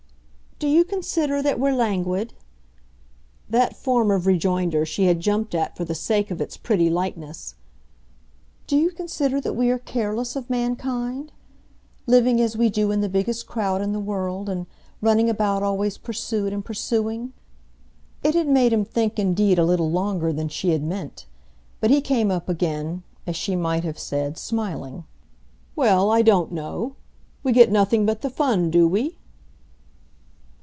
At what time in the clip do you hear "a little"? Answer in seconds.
19.57-19.89